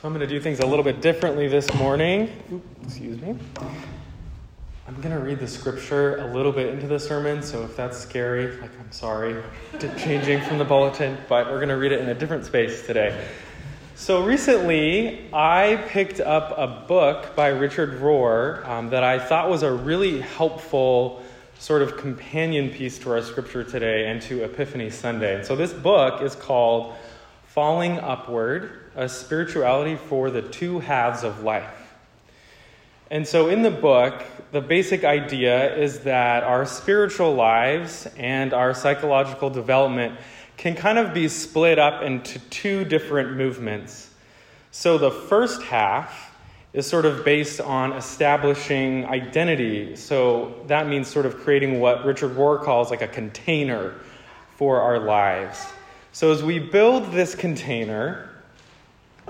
So 0.00 0.08
I'm 0.08 0.14
going 0.14 0.26
to 0.26 0.34
do 0.34 0.40
things 0.40 0.60
a 0.60 0.66
little 0.66 0.82
bit 0.82 1.02
differently 1.02 1.46
this 1.46 1.70
morning. 1.74 2.30
Excuse 2.82 3.20
me. 3.20 3.36
I'm 4.88 4.98
going 5.02 5.14
to 5.14 5.18
read 5.18 5.40
the 5.40 5.46
scripture 5.46 6.16
a 6.16 6.32
little 6.32 6.52
bit 6.52 6.72
into 6.72 6.86
the 6.86 6.98
sermon, 6.98 7.42
so 7.42 7.64
if 7.64 7.76
that's 7.76 7.98
scary, 7.98 8.58
like 8.62 8.70
I'm 8.80 8.90
sorry, 8.92 9.42
changing 9.98 10.40
from 10.44 10.56
the 10.56 10.64
bulletin, 10.64 11.18
but 11.28 11.48
we're 11.48 11.58
going 11.58 11.68
to 11.68 11.76
read 11.76 11.92
it 11.92 12.00
in 12.00 12.08
a 12.08 12.14
different 12.14 12.46
space 12.46 12.86
today. 12.86 13.26
So 13.94 14.24
recently, 14.24 15.28
I 15.34 15.84
picked 15.88 16.20
up 16.20 16.56
a 16.56 16.86
book 16.86 17.36
by 17.36 17.48
Richard 17.48 18.00
Rohr 18.00 18.66
um, 18.66 18.88
that 18.88 19.04
I 19.04 19.18
thought 19.18 19.50
was 19.50 19.62
a 19.62 19.70
really 19.70 20.22
helpful 20.22 21.22
sort 21.58 21.82
of 21.82 21.98
companion 21.98 22.70
piece 22.70 22.98
to 23.00 23.10
our 23.12 23.20
scripture 23.20 23.64
today 23.64 24.06
and 24.06 24.22
to 24.22 24.44
Epiphany 24.44 24.88
Sunday. 24.88 25.34
And 25.34 25.44
so 25.44 25.54
this 25.56 25.74
book 25.74 26.22
is 26.22 26.34
called 26.34 26.94
Falling 27.60 27.98
Upward 27.98 28.70
a 28.96 29.06
spirituality 29.06 29.94
for 29.94 30.30
the 30.30 30.40
two 30.40 30.78
halves 30.78 31.24
of 31.24 31.42
life. 31.42 31.92
And 33.10 33.28
so 33.28 33.50
in 33.50 33.60
the 33.60 33.70
book, 33.70 34.24
the 34.50 34.62
basic 34.62 35.04
idea 35.04 35.76
is 35.76 35.98
that 35.98 36.42
our 36.42 36.64
spiritual 36.64 37.34
lives 37.34 38.08
and 38.16 38.54
our 38.54 38.72
psychological 38.72 39.50
development 39.50 40.18
can 40.56 40.74
kind 40.74 40.96
of 40.98 41.12
be 41.12 41.28
split 41.28 41.78
up 41.78 42.00
into 42.02 42.38
two 42.48 42.86
different 42.86 43.36
movements. 43.36 44.08
So 44.70 44.96
the 44.96 45.10
first 45.10 45.60
half 45.60 46.34
is 46.72 46.86
sort 46.86 47.04
of 47.04 47.26
based 47.26 47.60
on 47.60 47.92
establishing 47.92 49.04
identity. 49.04 49.96
So 49.96 50.54
that 50.68 50.88
means 50.88 51.08
sort 51.08 51.26
of 51.26 51.36
creating 51.36 51.78
what 51.78 52.06
Richard 52.06 52.30
Rohr 52.36 52.64
calls 52.64 52.90
like 52.90 53.02
a 53.02 53.08
container 53.08 53.96
for 54.56 54.80
our 54.80 54.98
lives. 54.98 55.62
So 56.12 56.32
as 56.32 56.42
we 56.42 56.58
build 56.58 57.12
this 57.12 57.36
container, 57.36 58.28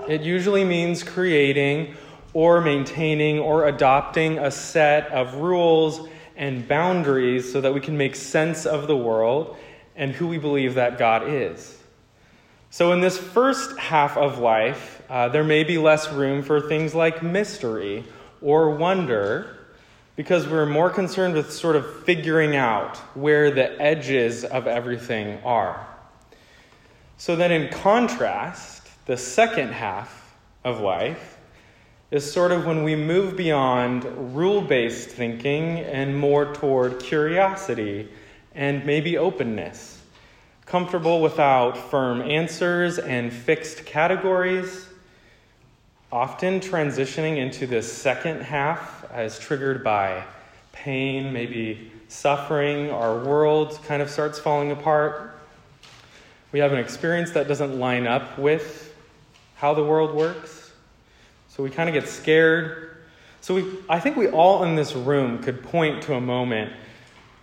it 0.07 0.21
usually 0.21 0.63
means 0.63 1.03
creating 1.03 1.95
or 2.33 2.59
maintaining 2.59 3.39
or 3.39 3.67
adopting 3.67 4.39
a 4.39 4.49
set 4.49 5.07
of 5.11 5.35
rules 5.35 6.09
and 6.35 6.67
boundaries 6.67 7.51
so 7.51 7.61
that 7.61 7.73
we 7.73 7.79
can 7.79 7.97
make 7.97 8.15
sense 8.15 8.65
of 8.65 8.87
the 8.87 8.97
world 8.97 9.57
and 9.95 10.11
who 10.11 10.27
we 10.27 10.39
believe 10.39 10.75
that 10.75 10.97
God 10.97 11.29
is. 11.29 11.77
So, 12.71 12.93
in 12.93 13.01
this 13.01 13.17
first 13.17 13.77
half 13.77 14.17
of 14.17 14.39
life, 14.39 15.03
uh, 15.09 15.27
there 15.27 15.43
may 15.43 15.63
be 15.63 15.77
less 15.77 16.11
room 16.11 16.41
for 16.41 16.61
things 16.61 16.95
like 16.95 17.21
mystery 17.21 18.05
or 18.41 18.71
wonder 18.71 19.57
because 20.15 20.47
we're 20.47 20.65
more 20.65 20.89
concerned 20.89 21.35
with 21.35 21.51
sort 21.51 21.75
of 21.75 22.03
figuring 22.05 22.55
out 22.55 22.97
where 23.13 23.51
the 23.51 23.79
edges 23.79 24.45
of 24.45 24.67
everything 24.67 25.37
are. 25.43 25.85
So, 27.21 27.35
then 27.35 27.51
in 27.51 27.69
contrast, 27.69 28.89
the 29.05 29.15
second 29.15 29.73
half 29.73 30.35
of 30.63 30.79
life 30.79 31.37
is 32.09 32.33
sort 32.33 32.51
of 32.51 32.65
when 32.65 32.81
we 32.83 32.95
move 32.95 33.37
beyond 33.37 34.35
rule 34.35 34.59
based 34.59 35.09
thinking 35.09 35.81
and 35.81 36.17
more 36.17 36.51
toward 36.51 36.99
curiosity 36.99 38.09
and 38.55 38.83
maybe 38.87 39.19
openness. 39.19 40.01
Comfortable 40.65 41.21
without 41.21 41.77
firm 41.77 42.23
answers 42.23 42.97
and 42.97 43.31
fixed 43.31 43.85
categories. 43.85 44.87
Often 46.11 46.61
transitioning 46.61 47.37
into 47.37 47.67
this 47.67 47.93
second 47.93 48.41
half 48.41 49.05
as 49.11 49.37
triggered 49.37 49.83
by 49.83 50.23
pain, 50.71 51.31
maybe 51.31 51.91
suffering, 52.07 52.89
our 52.89 53.15
world 53.19 53.79
kind 53.85 54.01
of 54.01 54.09
starts 54.09 54.39
falling 54.39 54.71
apart. 54.71 55.30
We 56.51 56.59
have 56.59 56.73
an 56.73 56.79
experience 56.79 57.31
that 57.31 57.47
doesn't 57.47 57.79
line 57.79 58.07
up 58.07 58.37
with 58.37 58.93
how 59.55 59.73
the 59.73 59.83
world 59.83 60.13
works. 60.13 60.71
So 61.47 61.63
we 61.63 61.69
kind 61.69 61.87
of 61.87 61.93
get 61.93 62.09
scared. 62.09 62.97
So 63.39 63.55
we, 63.55 63.65
I 63.89 63.99
think 63.99 64.17
we 64.17 64.27
all 64.27 64.63
in 64.63 64.75
this 64.75 64.93
room 64.93 65.41
could 65.41 65.63
point 65.63 66.03
to 66.03 66.15
a 66.15 66.21
moment 66.21 66.73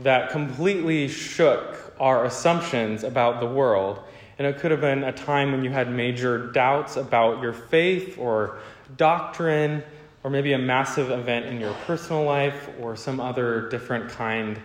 that 0.00 0.30
completely 0.30 1.08
shook 1.08 1.94
our 1.98 2.24
assumptions 2.24 3.02
about 3.02 3.40
the 3.40 3.46
world. 3.46 4.00
And 4.38 4.46
it 4.46 4.58
could 4.58 4.70
have 4.70 4.80
been 4.80 5.02
a 5.04 5.12
time 5.12 5.52
when 5.52 5.64
you 5.64 5.70
had 5.70 5.90
major 5.90 6.52
doubts 6.52 6.96
about 6.96 7.42
your 7.42 7.52
faith 7.52 8.18
or 8.18 8.58
doctrine, 8.96 9.82
or 10.22 10.30
maybe 10.30 10.52
a 10.52 10.58
massive 10.58 11.10
event 11.10 11.46
in 11.46 11.60
your 11.60 11.72
personal 11.86 12.24
life, 12.24 12.68
or 12.80 12.94
some 12.94 13.20
other 13.20 13.68
different 13.68 14.10
kind 14.10 14.60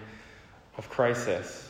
of 0.78 0.90
crisis. 0.90 1.70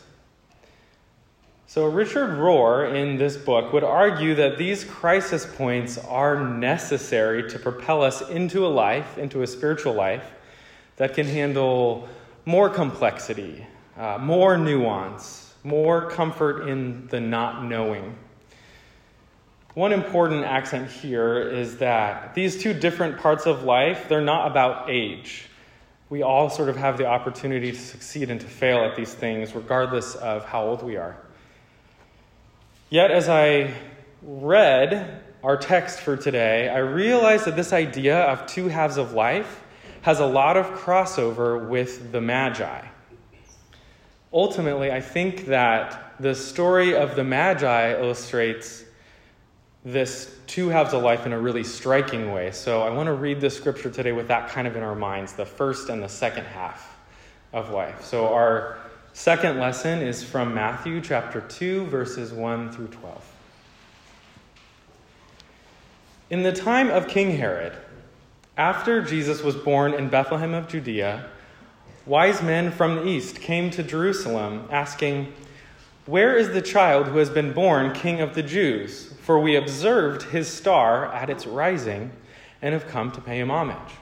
So, 1.74 1.86
Richard 1.86 2.38
Rohr 2.38 2.94
in 2.94 3.16
this 3.16 3.36
book 3.36 3.72
would 3.72 3.82
argue 3.82 4.36
that 4.36 4.58
these 4.58 4.84
crisis 4.84 5.44
points 5.44 5.98
are 5.98 6.38
necessary 6.48 7.50
to 7.50 7.58
propel 7.58 8.00
us 8.00 8.20
into 8.28 8.64
a 8.64 8.68
life, 8.68 9.18
into 9.18 9.42
a 9.42 9.46
spiritual 9.48 9.92
life, 9.92 10.22
that 10.98 11.14
can 11.14 11.26
handle 11.26 12.08
more 12.46 12.70
complexity, 12.70 13.66
uh, 13.96 14.18
more 14.20 14.56
nuance, 14.56 15.52
more 15.64 16.08
comfort 16.08 16.68
in 16.68 17.08
the 17.08 17.18
not 17.18 17.64
knowing. 17.64 18.14
One 19.74 19.92
important 19.92 20.44
accent 20.44 20.88
here 20.88 21.40
is 21.40 21.78
that 21.78 22.36
these 22.36 22.56
two 22.56 22.72
different 22.72 23.18
parts 23.18 23.46
of 23.46 23.64
life, 23.64 24.08
they're 24.08 24.20
not 24.20 24.48
about 24.48 24.88
age. 24.88 25.48
We 26.08 26.22
all 26.22 26.50
sort 26.50 26.68
of 26.68 26.76
have 26.76 26.98
the 26.98 27.06
opportunity 27.06 27.72
to 27.72 27.78
succeed 27.80 28.30
and 28.30 28.40
to 28.40 28.46
fail 28.46 28.84
at 28.84 28.94
these 28.94 29.12
things, 29.12 29.56
regardless 29.56 30.14
of 30.14 30.44
how 30.44 30.62
old 30.62 30.84
we 30.84 30.96
are. 30.96 31.16
Yet, 32.94 33.10
as 33.10 33.28
I 33.28 33.74
read 34.22 35.20
our 35.42 35.56
text 35.56 35.98
for 35.98 36.16
today, 36.16 36.68
I 36.68 36.78
realized 36.78 37.44
that 37.46 37.56
this 37.56 37.72
idea 37.72 38.20
of 38.20 38.46
two 38.46 38.68
halves 38.68 38.98
of 38.98 39.14
life 39.14 39.64
has 40.02 40.20
a 40.20 40.26
lot 40.26 40.56
of 40.56 40.66
crossover 40.66 41.68
with 41.68 42.12
the 42.12 42.20
Magi. 42.20 42.86
Ultimately, 44.32 44.92
I 44.92 45.00
think 45.00 45.46
that 45.46 46.14
the 46.20 46.36
story 46.36 46.94
of 46.94 47.16
the 47.16 47.24
Magi 47.24 48.00
illustrates 48.00 48.84
this 49.84 50.32
two 50.46 50.68
halves 50.68 50.94
of 50.94 51.02
life 51.02 51.26
in 51.26 51.32
a 51.32 51.40
really 51.40 51.64
striking 51.64 52.32
way. 52.32 52.52
So 52.52 52.82
I 52.82 52.90
want 52.90 53.08
to 53.08 53.14
read 53.14 53.40
the 53.40 53.50
scripture 53.50 53.90
today 53.90 54.12
with 54.12 54.28
that 54.28 54.50
kind 54.50 54.68
of 54.68 54.76
in 54.76 54.84
our 54.84 54.94
minds 54.94 55.32
the 55.32 55.46
first 55.46 55.88
and 55.88 56.00
the 56.00 56.08
second 56.08 56.44
half 56.44 56.96
of 57.52 57.70
life. 57.70 58.04
So, 58.04 58.32
our 58.32 58.78
Second 59.14 59.60
lesson 59.60 60.02
is 60.02 60.24
from 60.24 60.54
Matthew 60.54 61.00
chapter 61.00 61.40
2, 61.40 61.86
verses 61.86 62.32
1 62.32 62.72
through 62.72 62.88
12. 62.88 63.32
In 66.30 66.42
the 66.42 66.52
time 66.52 66.90
of 66.90 67.06
King 67.06 67.36
Herod, 67.36 67.74
after 68.56 69.00
Jesus 69.00 69.40
was 69.40 69.54
born 69.54 69.94
in 69.94 70.08
Bethlehem 70.08 70.52
of 70.52 70.66
Judea, 70.66 71.30
wise 72.06 72.42
men 72.42 72.72
from 72.72 72.96
the 72.96 73.06
east 73.06 73.40
came 73.40 73.70
to 73.70 73.84
Jerusalem 73.84 74.66
asking, 74.72 75.32
Where 76.06 76.36
is 76.36 76.48
the 76.48 76.60
child 76.60 77.06
who 77.06 77.18
has 77.18 77.30
been 77.30 77.52
born 77.52 77.92
king 77.92 78.20
of 78.20 78.34
the 78.34 78.42
Jews? 78.42 79.14
For 79.22 79.38
we 79.38 79.54
observed 79.54 80.24
his 80.24 80.48
star 80.48 81.06
at 81.14 81.30
its 81.30 81.46
rising 81.46 82.10
and 82.60 82.74
have 82.74 82.88
come 82.88 83.12
to 83.12 83.20
pay 83.20 83.38
him 83.38 83.52
homage. 83.52 83.94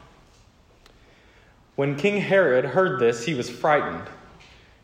When 1.76 1.96
King 1.96 2.22
Herod 2.22 2.64
heard 2.64 2.98
this, 2.98 3.26
he 3.26 3.34
was 3.34 3.50
frightened 3.50 4.08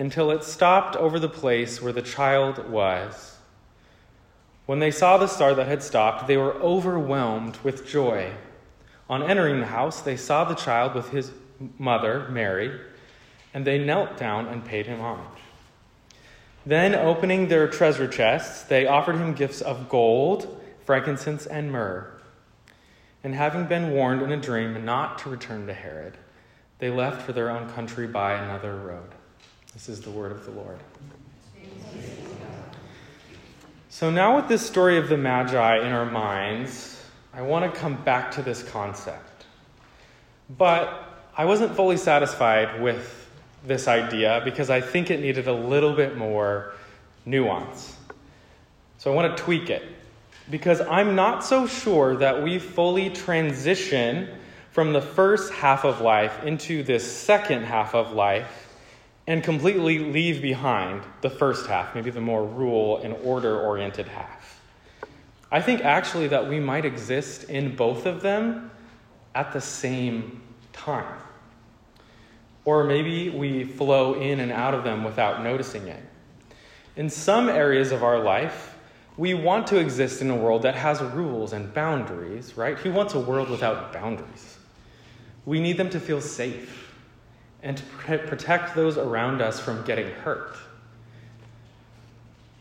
until 0.00 0.30
it 0.30 0.42
stopped 0.42 0.96
over 0.96 1.18
the 1.18 1.28
place 1.28 1.82
where 1.82 1.92
the 1.92 2.00
child 2.00 2.70
was. 2.70 3.36
When 4.64 4.78
they 4.78 4.90
saw 4.90 5.18
the 5.18 5.26
star 5.26 5.52
that 5.54 5.68
had 5.68 5.82
stopped, 5.82 6.26
they 6.26 6.38
were 6.38 6.54
overwhelmed 6.54 7.58
with 7.58 7.86
joy. 7.86 8.32
On 9.10 9.22
entering 9.22 9.60
the 9.60 9.66
house, 9.66 10.00
they 10.00 10.16
saw 10.16 10.44
the 10.44 10.54
child 10.54 10.94
with 10.94 11.10
his 11.10 11.32
mother, 11.78 12.26
Mary, 12.30 12.80
and 13.52 13.66
they 13.66 13.76
knelt 13.76 14.16
down 14.16 14.46
and 14.46 14.64
paid 14.64 14.86
him 14.86 15.00
homage. 15.00 15.42
Then, 16.64 16.94
opening 16.94 17.48
their 17.48 17.68
treasure 17.68 18.08
chests, 18.08 18.62
they 18.62 18.86
offered 18.86 19.16
him 19.16 19.34
gifts 19.34 19.60
of 19.60 19.90
gold, 19.90 20.62
frankincense, 20.86 21.44
and 21.44 21.70
myrrh. 21.70 22.10
And 23.22 23.34
having 23.34 23.66
been 23.66 23.90
warned 23.90 24.22
in 24.22 24.32
a 24.32 24.40
dream 24.40 24.82
not 24.82 25.18
to 25.18 25.28
return 25.28 25.66
to 25.66 25.74
Herod, 25.74 26.16
they 26.78 26.88
left 26.88 27.20
for 27.20 27.34
their 27.34 27.50
own 27.50 27.68
country 27.68 28.06
by 28.06 28.32
another 28.32 28.74
road. 28.74 29.10
This 29.72 29.88
is 29.88 30.00
the 30.00 30.10
word 30.10 30.32
of 30.32 30.44
the 30.44 30.50
Lord. 30.50 30.78
So, 33.88 34.10
now 34.10 34.36
with 34.36 34.48
this 34.48 34.66
story 34.66 34.98
of 34.98 35.08
the 35.08 35.16
Magi 35.16 35.86
in 35.86 35.92
our 35.92 36.06
minds, 36.06 37.02
I 37.32 37.42
want 37.42 37.72
to 37.72 37.80
come 37.80 37.96
back 38.02 38.30
to 38.32 38.42
this 38.42 38.62
concept. 38.62 39.46
But 40.58 41.28
I 41.36 41.44
wasn't 41.44 41.74
fully 41.76 41.96
satisfied 41.96 42.82
with 42.82 43.28
this 43.64 43.88
idea 43.88 44.42
because 44.44 44.70
I 44.70 44.80
think 44.80 45.10
it 45.10 45.20
needed 45.20 45.46
a 45.46 45.52
little 45.52 45.94
bit 45.94 46.16
more 46.16 46.72
nuance. 47.24 47.96
So 48.98 49.12
I 49.12 49.14
want 49.14 49.36
to 49.36 49.42
tweak 49.42 49.70
it 49.70 49.84
because 50.50 50.80
I'm 50.80 51.14
not 51.14 51.44
so 51.44 51.66
sure 51.66 52.16
that 52.16 52.42
we 52.42 52.58
fully 52.58 53.10
transition 53.10 54.28
from 54.72 54.92
the 54.92 55.00
first 55.00 55.52
half 55.52 55.84
of 55.84 56.00
life 56.00 56.44
into 56.44 56.82
this 56.82 57.10
second 57.10 57.64
half 57.64 57.94
of 57.94 58.12
life 58.12 58.59
and 59.30 59.44
completely 59.44 60.00
leave 60.00 60.42
behind 60.42 61.04
the 61.20 61.30
first 61.30 61.68
half, 61.68 61.94
maybe 61.94 62.10
the 62.10 62.20
more 62.20 62.44
rule 62.44 62.98
and 62.98 63.14
order 63.22 63.60
oriented 63.60 64.08
half. 64.08 64.60
I 65.52 65.62
think 65.62 65.84
actually 65.84 66.26
that 66.26 66.48
we 66.48 66.58
might 66.58 66.84
exist 66.84 67.44
in 67.44 67.76
both 67.76 68.06
of 68.06 68.22
them 68.22 68.72
at 69.32 69.52
the 69.52 69.60
same 69.60 70.42
time. 70.72 71.16
Or 72.64 72.82
maybe 72.82 73.30
we 73.30 73.62
flow 73.62 74.14
in 74.14 74.40
and 74.40 74.50
out 74.50 74.74
of 74.74 74.82
them 74.82 75.04
without 75.04 75.44
noticing 75.44 75.86
it. 75.86 76.02
In 76.96 77.08
some 77.08 77.48
areas 77.48 77.92
of 77.92 78.02
our 78.02 78.18
life, 78.18 78.76
we 79.16 79.34
want 79.34 79.68
to 79.68 79.78
exist 79.78 80.22
in 80.22 80.30
a 80.30 80.36
world 80.36 80.62
that 80.62 80.74
has 80.74 81.00
rules 81.00 81.52
and 81.52 81.72
boundaries, 81.72 82.56
right? 82.56 82.76
Who 82.78 82.90
wants 82.90 83.14
a 83.14 83.20
world 83.20 83.48
without 83.48 83.92
boundaries? 83.92 84.58
We 85.46 85.60
need 85.60 85.76
them 85.76 85.90
to 85.90 86.00
feel 86.00 86.20
safe 86.20 86.89
and 87.62 87.76
to 87.76 87.84
protect 88.18 88.74
those 88.74 88.96
around 88.96 89.42
us 89.42 89.60
from 89.60 89.84
getting 89.84 90.10
hurt. 90.10 90.56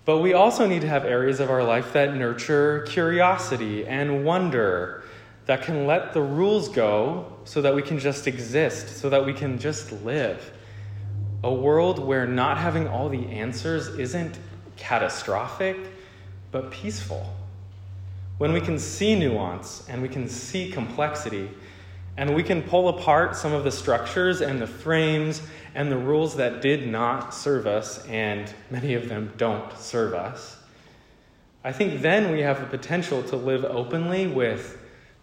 But 0.05 0.19
we 0.19 0.33
also 0.33 0.65
need 0.65 0.81
to 0.81 0.87
have 0.87 1.05
areas 1.05 1.39
of 1.39 1.49
our 1.49 1.63
life 1.63 1.93
that 1.93 2.15
nurture 2.15 2.81
curiosity 2.87 3.85
and 3.85 4.25
wonder 4.25 5.03
that 5.45 5.61
can 5.61 5.85
let 5.85 6.13
the 6.13 6.21
rules 6.21 6.69
go 6.69 7.31
so 7.43 7.61
that 7.61 7.73
we 7.73 7.81
can 7.81 7.99
just 7.99 8.27
exist, 8.27 8.97
so 8.97 9.09
that 9.09 9.25
we 9.25 9.33
can 9.33 9.57
just 9.57 9.91
live. 10.03 10.51
A 11.43 11.53
world 11.53 11.99
where 11.99 12.27
not 12.27 12.57
having 12.57 12.87
all 12.87 13.09
the 13.09 13.25
answers 13.27 13.87
isn't 13.87 14.37
catastrophic, 14.77 15.77
but 16.51 16.71
peaceful. 16.71 17.33
When 18.37 18.53
we 18.53 18.61
can 18.61 18.79
see 18.79 19.15
nuance 19.15 19.87
and 19.89 20.01
we 20.01 20.09
can 20.09 20.27
see 20.27 20.71
complexity, 20.71 21.49
and 22.19 22.35
we 22.35 22.43
can 22.43 22.61
pull 22.61 22.89
apart 22.89 23.33
some 23.33 23.53
of 23.53 23.63
the 23.63 23.71
structures 23.71 24.41
and 24.41 24.61
the 24.61 24.67
frames 24.67 25.41
and 25.73 25.89
the 25.89 25.97
rules 25.97 26.35
that 26.35 26.61
did 26.61 26.85
not 26.85 27.33
serve 27.33 27.65
us, 27.65 28.05
and 28.07 28.53
many 28.69 28.93
of 28.93 29.07
them 29.07 29.31
don't 29.37 29.71
serve 29.77 30.13
us. 30.13 30.57
I 31.63 31.71
think 31.71 32.01
then 32.01 32.33
we 32.33 32.41
have 32.41 32.59
the 32.59 32.65
potential 32.65 33.23
to 33.23 33.37
live 33.37 33.63
openly 33.63 34.27
with 34.27 34.77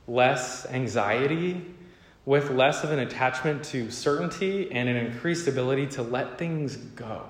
less 0.09 0.65
anxiety, 0.71 1.67
with 2.25 2.51
less 2.53 2.83
of 2.83 2.93
an 2.93 3.01
attachment 3.01 3.63
to 3.65 3.91
certainty 3.91 4.73
and 4.73 4.89
an 4.89 4.97
increased 4.97 5.47
ability 5.49 5.89
to 5.89 6.03
let 6.03 6.39
things 6.39 6.77
go. 6.77 7.29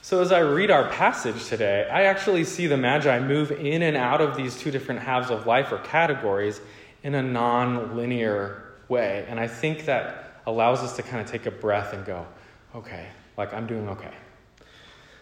So, 0.00 0.22
as 0.22 0.32
I 0.32 0.38
read 0.38 0.70
our 0.70 0.88
passage 0.88 1.44
today, 1.44 1.86
I 1.92 2.04
actually 2.04 2.44
see 2.44 2.66
the 2.68 2.78
Magi 2.78 3.20
move 3.20 3.52
in 3.52 3.82
and 3.82 3.98
out 3.98 4.22
of 4.22 4.34
these 4.34 4.58
two 4.58 4.70
different 4.70 5.02
halves 5.02 5.30
of 5.30 5.46
life 5.46 5.72
or 5.72 5.78
categories 5.78 6.62
in 7.04 7.14
a 7.14 7.22
non 7.22 7.96
linear 7.96 8.64
way. 8.88 9.24
And 9.28 9.38
I 9.38 9.46
think 9.46 9.84
that 9.84 10.40
allows 10.46 10.80
us 10.80 10.96
to 10.96 11.02
kind 11.02 11.20
of 11.20 11.30
take 11.30 11.46
a 11.46 11.50
breath 11.50 11.92
and 11.92 12.04
go, 12.04 12.26
okay, 12.74 13.06
like 13.36 13.54
I'm 13.54 13.66
doing 13.68 13.88
okay. 13.90 14.12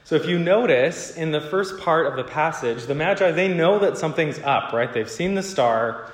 So 0.05 0.17
if 0.17 0.26
you 0.26 0.38
notice 0.38 1.17
in 1.17 1.31
the 1.31 1.40
first 1.40 1.79
part 1.79 2.06
of 2.06 2.17
the 2.17 2.25
passage, 2.25 2.87
the 2.87 2.94
Magi, 2.94 3.31
they 3.32 3.49
know 3.49 3.79
that 3.81 3.99
something's 3.99 4.38
up, 4.40 4.73
right? 4.73 4.93
They've 4.93 5.11
seen 5.11 5.34
the 5.34 5.43
star. 5.43 6.11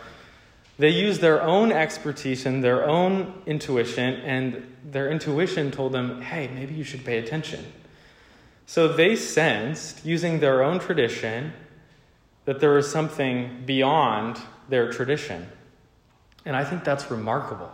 They 0.79 0.91
use 0.91 1.19
their 1.19 1.43
own 1.43 1.73
expertise 1.73 2.44
and 2.44 2.62
their 2.62 2.87
own 2.87 3.43
intuition, 3.47 4.14
and 4.21 4.76
their 4.85 5.11
intuition 5.11 5.71
told 5.71 5.93
them, 5.93 6.21
hey, 6.21 6.49
maybe 6.55 6.75
you 6.75 6.85
should 6.85 7.05
pay 7.05 7.19
attention. 7.19 7.64
So 8.67 8.88
they 8.88 9.17
sensed, 9.17 10.05
using 10.05 10.41
their 10.41 10.62
own 10.62 10.79
tradition, 10.79 11.53
that 12.44 12.61
there 12.61 12.75
was 12.75 12.91
something 12.91 13.62
beyond 13.64 14.38
their 14.69 14.93
tradition. 14.93 15.49
And 16.49 16.56
I 16.56 16.65
think 16.65 16.83
that's 16.83 17.11
remarkable. 17.11 17.71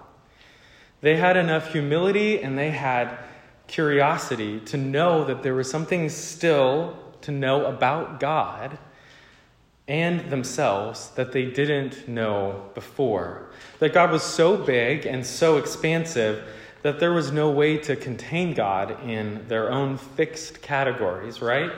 They 1.00 1.16
had 1.16 1.36
enough 1.36 1.72
humility 1.72 2.42
and 2.42 2.58
they 2.58 2.70
had 2.70 3.16
curiosity 3.68 4.58
to 4.66 4.76
know 4.76 5.24
that 5.26 5.44
there 5.44 5.54
was 5.54 5.70
something 5.70 6.08
still 6.08 6.98
to 7.20 7.30
know 7.30 7.66
about 7.66 8.18
God 8.18 8.76
and 9.86 10.28
themselves 10.28 11.10
that 11.10 11.30
they 11.30 11.44
didn't 11.44 12.08
know 12.08 12.64
before. 12.74 13.48
That 13.78 13.94
God 13.94 14.10
was 14.10 14.24
so 14.24 14.56
big 14.56 15.06
and 15.06 15.24
so 15.24 15.56
expansive 15.56 16.42
that 16.82 16.98
there 16.98 17.12
was 17.12 17.30
no 17.30 17.52
way 17.52 17.78
to 17.78 17.94
contain 17.94 18.54
God 18.54 19.08
in 19.08 19.46
their 19.46 19.70
own 19.70 19.98
fixed 19.98 20.62
categories, 20.62 21.40
right? 21.40 21.70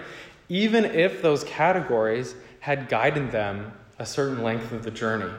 Even 0.48 0.87
if 0.87 1.20
those 1.20 1.44
categories 1.44 2.34
had 2.60 2.88
guided 2.88 3.32
them 3.32 3.75
a 3.98 4.06
certain 4.06 4.43
length 4.43 4.72
of 4.72 4.82
the 4.82 4.90
journey. 4.90 5.31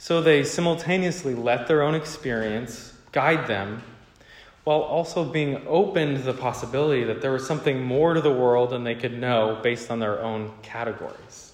So 0.00 0.22
they 0.22 0.44
simultaneously 0.44 1.34
let 1.34 1.68
their 1.68 1.82
own 1.82 1.94
experience 1.94 2.94
guide 3.12 3.46
them 3.46 3.82
while 4.64 4.80
also 4.80 5.26
being 5.26 5.62
open 5.68 6.14
to 6.14 6.22
the 6.22 6.32
possibility 6.32 7.04
that 7.04 7.20
there 7.20 7.32
was 7.32 7.46
something 7.46 7.84
more 7.84 8.14
to 8.14 8.22
the 8.22 8.32
world 8.32 8.70
than 8.70 8.82
they 8.82 8.94
could 8.94 9.20
know 9.20 9.60
based 9.62 9.90
on 9.90 9.98
their 9.98 10.22
own 10.22 10.54
categories. 10.62 11.52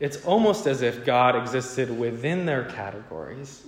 It's 0.00 0.22
almost 0.26 0.66
as 0.66 0.82
if 0.82 1.06
God 1.06 1.34
existed 1.34 1.98
within 1.98 2.44
their 2.44 2.64
categories 2.64 3.62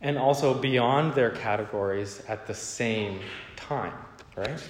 and 0.00 0.18
also 0.18 0.52
beyond 0.52 1.14
their 1.14 1.30
categories 1.30 2.24
at 2.26 2.48
the 2.48 2.54
same 2.54 3.20
time, 3.54 3.94
right? 4.34 4.60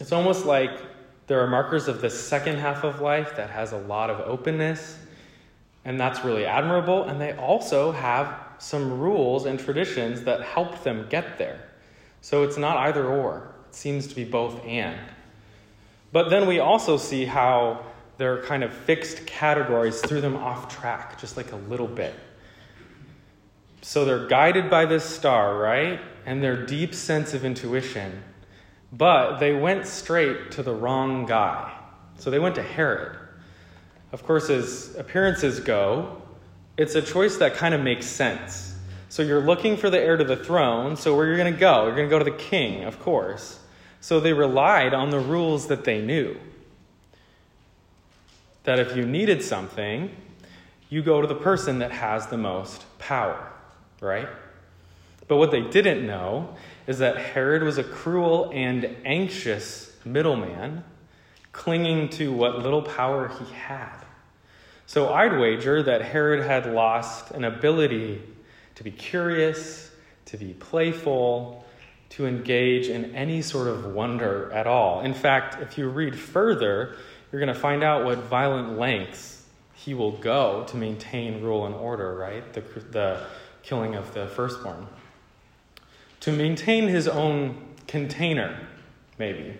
It's 0.00 0.12
almost 0.12 0.46
like 0.46 0.70
there 1.26 1.40
are 1.40 1.46
markers 1.46 1.86
of 1.86 2.00
the 2.00 2.08
second 2.08 2.56
half 2.56 2.82
of 2.82 3.02
life 3.02 3.36
that 3.36 3.50
has 3.50 3.72
a 3.72 3.76
lot 3.76 4.08
of 4.08 4.20
openness, 4.20 4.98
and 5.84 5.98
that's 5.98 6.24
really 6.24 6.46
admirable. 6.46 7.04
And 7.04 7.20
they 7.20 7.32
also 7.32 7.92
have 7.92 8.34
some 8.58 9.00
rules 9.00 9.46
and 9.46 9.58
traditions 9.58 10.22
that 10.22 10.42
help 10.42 10.84
them 10.84 11.06
get 11.08 11.38
there. 11.38 11.68
So 12.20 12.44
it's 12.44 12.56
not 12.56 12.76
either 12.76 13.06
or, 13.06 13.54
it 13.68 13.74
seems 13.74 14.06
to 14.06 14.14
be 14.14 14.24
both 14.24 14.64
and. 14.64 15.00
But 16.12 16.28
then 16.28 16.46
we 16.46 16.60
also 16.60 16.96
see 16.96 17.24
how 17.24 17.84
their 18.18 18.42
kind 18.42 18.62
of 18.62 18.72
fixed 18.72 19.26
categories 19.26 20.00
threw 20.00 20.20
them 20.20 20.36
off 20.36 20.74
track 20.74 21.18
just 21.18 21.36
like 21.36 21.52
a 21.52 21.56
little 21.56 21.88
bit. 21.88 22.14
So 23.80 24.04
they're 24.04 24.28
guided 24.28 24.70
by 24.70 24.86
this 24.86 25.04
star, 25.04 25.56
right? 25.56 26.00
And 26.24 26.40
their 26.40 26.64
deep 26.64 26.94
sense 26.94 27.34
of 27.34 27.44
intuition. 27.44 28.22
But 28.92 29.38
they 29.38 29.54
went 29.54 29.86
straight 29.86 30.52
to 30.52 30.62
the 30.62 30.72
wrong 30.72 31.26
guy. 31.26 31.76
So 32.18 32.30
they 32.30 32.38
went 32.38 32.54
to 32.56 32.62
Herod. 32.62 33.18
Of 34.12 34.24
course, 34.24 34.50
as 34.50 34.94
appearances 34.96 35.58
go, 35.60 36.20
it's 36.76 36.94
a 36.94 37.02
choice 37.02 37.38
that 37.38 37.54
kind 37.54 37.74
of 37.74 37.80
makes 37.80 38.06
sense. 38.06 38.74
So 39.08 39.22
you're 39.22 39.42
looking 39.42 39.76
for 39.76 39.90
the 39.90 39.98
heir 39.98 40.16
to 40.16 40.24
the 40.24 40.36
throne, 40.36 40.96
so 40.96 41.14
where 41.14 41.24
are 41.24 41.28
you're 41.28 41.36
going 41.36 41.52
to 41.52 41.58
go? 41.58 41.86
You're 41.86 41.96
going 41.96 42.08
to 42.08 42.10
go 42.10 42.18
to 42.18 42.24
the 42.24 42.30
king, 42.36 42.84
of 42.84 42.98
course. 43.00 43.58
So 44.00 44.20
they 44.20 44.32
relied 44.32 44.94
on 44.94 45.10
the 45.10 45.20
rules 45.20 45.66
that 45.68 45.84
they 45.84 46.00
knew. 46.00 46.36
That 48.64 48.78
if 48.78 48.96
you 48.96 49.04
needed 49.06 49.42
something, 49.42 50.14
you 50.88 51.02
go 51.02 51.20
to 51.20 51.26
the 51.26 51.34
person 51.34 51.78
that 51.78 51.90
has 51.92 52.26
the 52.26 52.36
most 52.36 52.84
power, 52.98 53.50
right? 54.00 54.28
But 55.28 55.36
what 55.36 55.50
they 55.50 55.62
didn't 55.62 56.06
know 56.06 56.54
is 56.86 56.98
that 56.98 57.16
Herod 57.16 57.62
was 57.62 57.78
a 57.78 57.84
cruel 57.84 58.50
and 58.52 58.96
anxious 59.04 59.94
middleman, 60.04 60.84
clinging 61.52 62.08
to 62.10 62.32
what 62.32 62.58
little 62.58 62.82
power 62.82 63.28
he 63.28 63.54
had. 63.54 64.01
So 64.92 65.08
I'd 65.08 65.38
wager 65.38 65.82
that 65.84 66.02
Herod 66.02 66.44
had 66.44 66.70
lost 66.70 67.30
an 67.30 67.44
ability 67.44 68.20
to 68.74 68.84
be 68.84 68.90
curious, 68.90 69.90
to 70.26 70.36
be 70.36 70.52
playful, 70.52 71.64
to 72.10 72.26
engage 72.26 72.88
in 72.88 73.14
any 73.14 73.40
sort 73.40 73.68
of 73.68 73.86
wonder 73.94 74.52
at 74.52 74.66
all. 74.66 75.00
In 75.00 75.14
fact, 75.14 75.62
if 75.62 75.78
you 75.78 75.88
read 75.88 76.14
further, 76.14 76.98
you're 77.30 77.40
going 77.40 77.54
to 77.54 77.58
find 77.58 77.82
out 77.82 78.04
what 78.04 78.18
violent 78.18 78.78
lengths 78.78 79.46
he 79.72 79.94
will 79.94 80.12
go 80.12 80.66
to 80.68 80.76
maintain 80.76 81.40
rule 81.40 81.64
and 81.64 81.74
order, 81.74 82.14
right? 82.14 82.52
The, 82.52 82.60
the 82.90 83.26
killing 83.62 83.94
of 83.94 84.12
the 84.12 84.26
firstborn. 84.26 84.86
To 86.20 86.32
maintain 86.32 86.86
his 86.86 87.08
own 87.08 87.64
container, 87.86 88.60
maybe. 89.18 89.56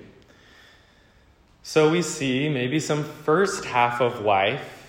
So 1.63 1.91
we 1.91 2.03
see 2.03 2.51
maybe 2.51 2.79
some 2.79 3.03
first 3.03 3.65
half 3.65 4.03
of 4.03 4.21
life 4.21 4.81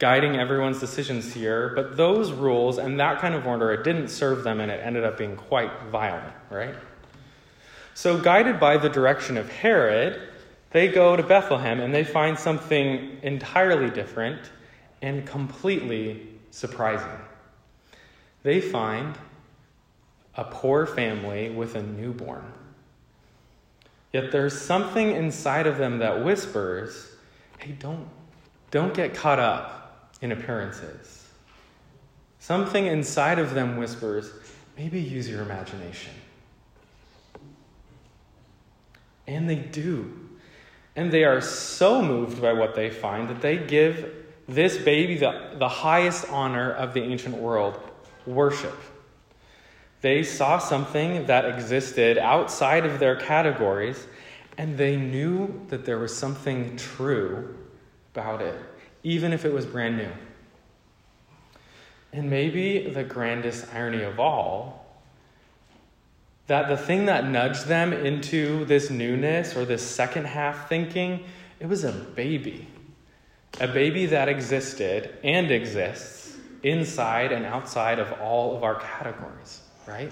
guiding 0.00 0.36
everyone's 0.36 0.80
decisions 0.80 1.32
here, 1.32 1.72
but 1.76 1.94
those 1.94 2.32
rules 2.32 2.78
and 2.78 2.98
that 2.98 3.20
kind 3.20 3.34
of 3.34 3.46
order, 3.46 3.70
it 3.70 3.84
didn't 3.84 4.08
serve 4.08 4.42
them 4.42 4.58
and 4.58 4.72
it 4.72 4.80
ended 4.82 5.04
up 5.04 5.18
being 5.18 5.36
quite 5.36 5.70
violent, 5.92 6.34
right? 6.48 6.74
So, 7.92 8.18
guided 8.18 8.58
by 8.58 8.78
the 8.78 8.88
direction 8.88 9.36
of 9.36 9.52
Herod, 9.52 10.22
they 10.70 10.88
go 10.88 11.16
to 11.16 11.22
Bethlehem 11.22 11.80
and 11.80 11.94
they 11.94 12.02
find 12.02 12.38
something 12.38 13.18
entirely 13.22 13.90
different 13.90 14.40
and 15.02 15.26
completely 15.26 16.26
surprising. 16.50 17.20
They 18.42 18.60
find 18.62 19.18
a 20.34 20.44
poor 20.44 20.86
family 20.86 21.50
with 21.50 21.74
a 21.74 21.82
newborn. 21.82 22.50
Yet 24.14 24.32
there's 24.32 24.58
something 24.58 25.10
inside 25.10 25.66
of 25.66 25.76
them 25.76 25.98
that 25.98 26.24
whispers, 26.24 27.10
hey, 27.58 27.72
don't, 27.72 28.08
don't 28.70 28.94
get 28.94 29.14
caught 29.14 29.38
up 29.38 29.79
in 30.20 30.32
appearances. 30.32 31.26
Something 32.38 32.86
inside 32.86 33.38
of 33.38 33.54
them 33.54 33.76
whispers, 33.76 34.30
maybe 34.76 35.00
use 35.00 35.28
your 35.28 35.42
imagination. 35.42 36.12
And 39.26 39.48
they 39.48 39.56
do. 39.56 40.12
And 40.96 41.12
they 41.12 41.24
are 41.24 41.40
so 41.40 42.02
moved 42.02 42.42
by 42.42 42.52
what 42.52 42.74
they 42.74 42.90
find 42.90 43.28
that 43.28 43.40
they 43.40 43.56
give 43.56 44.12
this 44.48 44.76
baby 44.76 45.16
the, 45.16 45.52
the 45.58 45.68
highest 45.68 46.28
honor 46.30 46.72
of 46.72 46.94
the 46.94 47.02
ancient 47.02 47.36
world 47.36 47.78
worship. 48.26 48.76
They 50.00 50.22
saw 50.22 50.58
something 50.58 51.26
that 51.26 51.44
existed 51.44 52.18
outside 52.18 52.86
of 52.86 52.98
their 52.98 53.16
categories, 53.16 54.06
and 54.56 54.76
they 54.76 54.96
knew 54.96 55.64
that 55.68 55.84
there 55.84 55.98
was 55.98 56.16
something 56.16 56.76
true 56.76 57.54
about 58.14 58.40
it, 58.40 58.58
even 59.02 59.32
if 59.32 59.44
it 59.44 59.52
was 59.52 59.66
brand 59.66 59.96
new. 59.96 60.10
And 62.12 62.28
maybe 62.28 62.90
the 62.90 63.04
grandest 63.04 63.66
irony 63.72 64.02
of 64.02 64.18
all 64.18 64.80
that 66.48 66.68
the 66.68 66.76
thing 66.76 67.06
that 67.06 67.28
nudged 67.28 67.66
them 67.66 67.92
into 67.92 68.64
this 68.64 68.90
newness 68.90 69.56
or 69.56 69.64
this 69.64 69.86
second 69.86 70.26
half 70.26 70.68
thinking, 70.68 71.22
it 71.60 71.66
was 71.66 71.84
a 71.84 71.92
baby. 71.92 72.66
A 73.60 73.68
baby 73.68 74.06
that 74.06 74.28
existed 74.28 75.16
and 75.22 75.52
exists 75.52 76.36
inside 76.64 77.30
and 77.30 77.46
outside 77.46 78.00
of 78.00 78.12
all 78.20 78.56
of 78.56 78.64
our 78.64 78.74
categories, 78.80 79.60
right? 79.86 80.10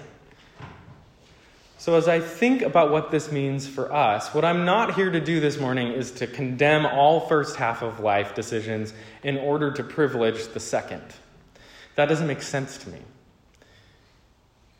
So, 1.79 1.95
as 1.95 2.09
I 2.09 2.19
think 2.19 2.61
about 2.61 2.91
what 2.91 3.09
this 3.09 3.31
means 3.31 3.65
for 3.65 3.89
us, 3.93 4.33
what 4.33 4.43
I'm 4.43 4.65
not 4.65 4.95
here 4.95 5.09
to 5.09 5.21
do 5.21 5.39
this 5.39 5.57
morning 5.57 5.93
is 5.93 6.11
to 6.11 6.27
condemn 6.27 6.85
all 6.85 7.21
first 7.21 7.55
half 7.55 7.81
of 7.81 8.01
life 8.01 8.35
decisions 8.35 8.93
in 9.23 9.37
order 9.37 9.71
to 9.71 9.81
privilege 9.81 10.49
the 10.49 10.59
second. 10.59 11.01
That 11.95 12.07
doesn't 12.07 12.27
make 12.27 12.41
sense 12.41 12.77
to 12.79 12.89
me 12.89 12.99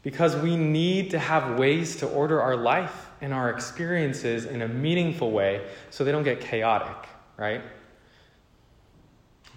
because 0.04 0.36
we 0.36 0.58
need 0.58 1.12
to 1.12 1.20
have 1.20 1.58
ways 1.58 1.96
to 1.98 2.08
order 2.08 2.42
our 2.42 2.58
life 2.58 3.08
and 3.22 3.34
our 3.34 3.50
experiences 3.50 4.44
in 4.44 4.62
a 4.62 4.68
meaningful 4.68 5.32
way 5.32 5.66
so 5.92 6.04
they 6.04 6.12
don't 6.12 6.24
get 6.24 6.42
chaotic, 6.42 7.08
right? 7.38 7.62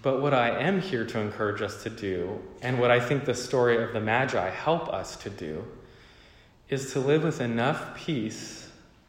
But 0.01 0.21
what 0.21 0.33
I 0.33 0.61
am 0.61 0.79
here 0.79 1.05
to 1.07 1.19
encourage 1.19 1.61
us 1.61 1.83
to 1.83 1.89
do, 1.89 2.41
and 2.61 2.79
what 2.79 2.89
I 2.89 3.01
think 3.01 3.25
the 3.25 3.35
story 3.35 3.83
of 3.83 3.91
the 3.91 3.99
Magi 3.99 4.49
help 4.49 4.87
us 4.87 5.17
to 5.17 5.29
do, 5.29 5.65
is 6.73 6.91
to 6.93 6.99
live 6.99 7.23
with 7.23 7.39
enough 7.39 7.95
peace 7.95 8.67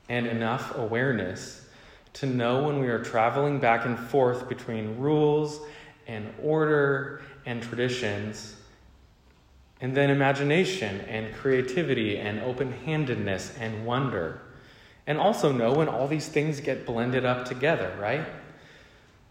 and 0.09 0.27
enough 0.27 0.77
awareness 0.77 1.67
to 2.13 2.27
know 2.27 2.63
when 2.63 2.79
we 2.79 2.89
are 2.89 3.03
traveling 3.03 3.59
back 3.59 3.87
and 3.87 3.99
forth 3.99 4.49
between 4.49 4.99
rules 4.99 5.61
and 6.07 6.33
order 6.43 7.23
and 7.47 7.63
traditions 7.63 8.57
and 9.81 9.97
then 9.97 10.11
imagination 10.11 11.01
and 11.03 11.35
creativity 11.35 12.19
and 12.19 12.41
open 12.41 12.71
handedness 12.71 13.53
and 13.59 13.85
wonder. 13.85 14.41
And 15.07 15.19
also 15.19 15.51
know 15.51 15.73
when 15.73 15.89
all 15.89 16.07
these 16.07 16.29
things 16.29 16.61
get 16.61 16.87
blended 16.87 17.25
up 17.25 17.47
together, 17.47 17.97
right? 17.99 18.25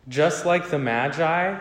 Just 0.10 0.46
like 0.46 0.70
the 0.70 0.80
Magi 0.80 1.58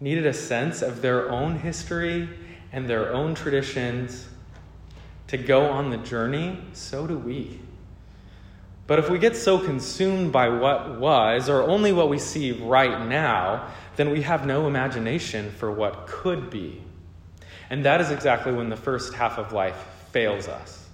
needed 0.00 0.26
a 0.26 0.32
sense 0.32 0.80
of 0.80 1.02
their 1.02 1.30
own 1.30 1.58
history 1.58 2.28
and 2.72 2.88
their 2.88 3.12
own 3.12 3.34
traditions 3.34 4.28
to 5.28 5.36
go 5.36 5.66
on 5.66 5.90
the 5.90 5.96
journey, 5.98 6.58
so 6.72 7.06
do 7.06 7.18
we. 7.18 7.60
But 8.86 8.98
if 8.98 9.10
we 9.10 9.18
get 9.18 9.36
so 9.36 9.58
consumed 9.58 10.32
by 10.32 10.48
what 10.48 10.98
was, 10.98 11.50
or 11.50 11.62
only 11.62 11.92
what 11.92 12.08
we 12.08 12.18
see 12.18 12.52
right 12.52 13.06
now, 13.06 13.70
then 13.96 14.10
we 14.10 14.22
have 14.22 14.46
no 14.46 14.66
imagination 14.66 15.50
for 15.50 15.70
what 15.70 16.06
could 16.06 16.48
be. 16.48 16.82
And 17.68 17.84
that 17.84 18.00
is 18.00 18.10
exactly 18.10 18.52
when 18.52 18.70
the 18.70 18.76
first 18.76 19.12
half 19.12 19.38
of 19.38 19.52
life 19.52 19.76
fails 20.10 20.48
us. 20.48 20.86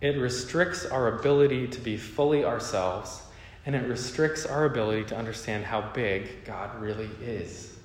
It 0.00 0.18
restricts 0.18 0.84
our 0.84 1.16
ability 1.16 1.68
to 1.68 1.80
be 1.80 1.96
fully 1.96 2.44
ourselves, 2.44 3.22
and 3.64 3.76
it 3.76 3.86
restricts 3.88 4.44
our 4.44 4.64
ability 4.64 5.04
to 5.04 5.16
understand 5.16 5.64
how 5.64 5.92
big 5.92 6.44
God 6.44 6.80
really 6.80 7.08
is. 7.22 7.76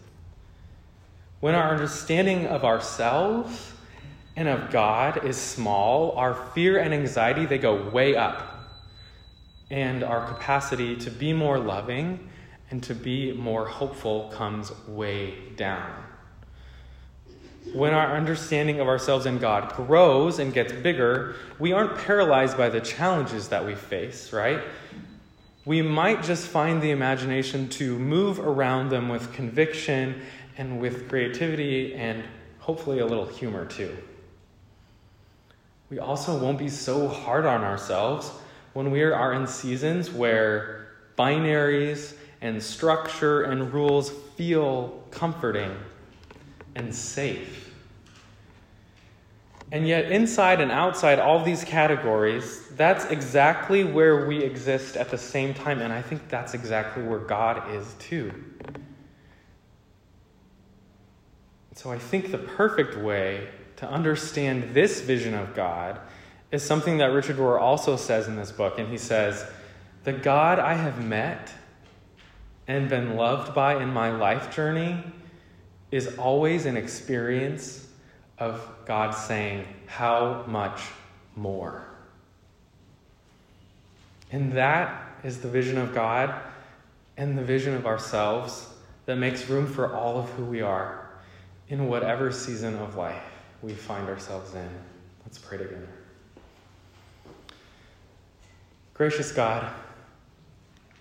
When 1.40 1.54
our 1.54 1.70
understanding 1.70 2.48
of 2.48 2.66
ourselves 2.66 3.74
and 4.40 4.48
of 4.48 4.72
God 4.72 5.26
is 5.26 5.38
small, 5.38 6.14
our 6.14 6.34
fear 6.56 6.80
and 6.80 6.94
anxiety 6.94 7.46
they 7.46 7.60
go 7.60 7.90
way 7.90 8.16
up. 8.16 8.72
And 9.70 10.04
our 10.04 10.26
capacity 10.28 10.96
to 10.96 11.12
be 11.12 11.34
more 11.34 11.60
loving 11.60 12.30
and 12.72 12.82
to 12.84 12.96
be 12.96 13.34
more 13.34 13.68
hopeful 13.68 14.32
comes 14.34 14.72
way 14.88 15.36
down 15.56 15.94
when 17.74 17.94
our 17.94 18.16
understanding 18.16 18.80
of 18.80 18.88
ourselves 18.88 19.26
and 19.26 19.40
God 19.40 19.74
grows 19.74 20.40
and 20.40 20.54
gets 20.54 20.74
bigger, 20.74 21.36
we 21.60 21.72
aren't 21.72 21.98
paralyzed 22.00 22.58
by 22.58 22.70
the 22.70 22.82
challenges 22.82 23.50
that 23.50 23.66
we 23.66 23.76
face, 23.76 24.34
right? 24.34 24.62
We 25.66 25.82
might 25.82 26.24
just 26.24 26.48
find 26.48 26.82
the 26.82 26.92
imagination 26.92 27.70
to 27.70 28.00
move 28.00 28.40
around 28.40 28.90
them 28.90 29.10
with 29.10 29.32
conviction 29.34 30.22
and 30.58 30.80
with 30.80 31.10
creativity 31.10 31.94
and 31.94 32.24
hopefully 32.60 33.00
a 33.00 33.06
little 33.06 33.26
humor 33.26 33.66
too. 33.66 33.96
We 35.90 36.00
also 36.00 36.38
won't 36.38 36.60
be 36.60 36.70
so 36.70 37.08
hard 37.08 37.46
on 37.46 37.64
ourselves 37.64 38.32
when 38.74 38.92
we 38.92 39.02
are 39.02 39.34
in 39.34 39.48
seasons 39.48 40.12
where 40.12 40.88
binaries 41.18 42.14
and 42.42 42.62
structure 42.62 43.44
and 43.44 43.74
rules 43.74 44.12
feel 44.38 45.04
comforting 45.12 45.76
and 46.76 46.94
safe. 46.94 47.74
And 49.72 49.88
yet, 49.88 50.12
inside 50.12 50.62
and 50.62 50.72
outside 50.72 51.20
all 51.20 51.44
these 51.44 51.64
categories, 51.64 52.68
that's 52.76 53.06
exactly 53.06 53.84
where 53.84 54.26
we 54.26 54.44
exist 54.44 54.98
at 54.98 55.10
the 55.10 55.18
same 55.18 55.54
time. 55.54 55.80
And 55.82 55.94
I 55.94 56.02
think 56.02 56.28
that's 56.28 56.56
exactly 56.56 57.04
where 57.04 57.20
God 57.20 57.76
is 57.76 57.94
too. 58.00 58.34
So 61.76 61.92
I 61.92 62.00
think 62.00 62.32
the 62.32 62.40
perfect 62.40 62.98
way 62.98 63.48
to 63.80 63.90
understand 63.90 64.74
this 64.74 65.00
vision 65.00 65.34
of 65.34 65.56
God 65.56 66.02
is 66.52 66.62
something 66.62 66.98
that 66.98 67.14
Richard 67.14 67.38
Rohr 67.38 67.62
also 67.62 67.96
says 67.96 68.28
in 68.28 68.36
this 68.36 68.52
book. 68.52 68.78
And 68.78 68.90
he 68.90 68.98
says, 68.98 69.46
The 70.04 70.12
God 70.12 70.60
I 70.60 70.74
have 70.74 71.04
met 71.04 71.50
and 72.68 72.90
been 72.90 73.16
loved 73.16 73.56
by 73.56 73.82
in 73.82 73.94
my 73.94 74.12
life 74.12 74.54
journey 74.54 75.02
is 75.92 76.18
always 76.18 76.66
an 76.66 76.76
experience 76.76 77.88
of 78.38 78.68
God 78.86 79.12
saying, 79.12 79.66
How 79.86 80.44
much 80.46 80.82
more? 81.38 81.86
And 84.30 84.52
that 84.54 85.10
is 85.24 85.40
the 85.40 85.50
vision 85.50 85.78
of 85.78 85.96
God 85.96 86.36
and 87.16 87.38
the 87.38 87.44
vision 87.44 87.76
of 87.76 87.86
ourselves 87.86 88.68
that 89.06 89.16
makes 89.16 89.48
room 89.48 89.68
for 89.68 89.96
all 89.96 90.18
of 90.18 90.30
who 90.32 90.44
we 90.44 90.62
are 90.62 91.10
in 91.70 91.88
whatever 91.88 92.30
season 92.30 92.76
of 92.76 92.98
life 92.98 93.39
we 93.62 93.74
find 93.74 94.08
ourselves 94.08 94.54
in. 94.54 94.70
Let's 95.26 95.38
pray 95.38 95.58
together. 95.58 95.88
Gracious 98.94 99.32
God, 99.32 99.72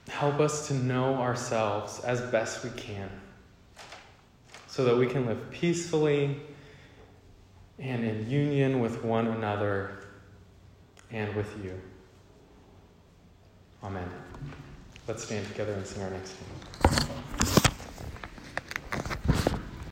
help 0.09 0.41
us 0.41 0.69
to 0.69 0.75
know 0.75 1.17
ourselves 1.17 2.01
as 2.01 2.21
best 2.21 2.65
we 2.65 2.71
can 2.71 3.11
so 4.67 4.85
that 4.85 4.97
we 4.97 5.07
can 5.07 5.27
live 5.27 5.51
peacefully 5.51 6.41
and 7.79 8.05
in 8.05 8.31
union 8.31 8.81
with 8.81 9.03
one 9.05 9.27
another 9.27 10.05
and 11.11 11.35
with 11.35 11.53
you. 11.65 11.81
Amen. 13.83 14.09
Let's 15.07 15.25
stand 15.25 15.47
together 15.49 15.73
and 15.73 15.87
sing 15.87 16.03
our 16.03 16.11
next 16.11 16.35
hymn. 16.37 17.68